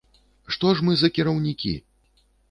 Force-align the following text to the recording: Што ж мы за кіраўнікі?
Што 0.53 0.69
ж 0.79 0.85
мы 0.87 0.95
за 1.01 1.09
кіраўнікі? 1.17 1.73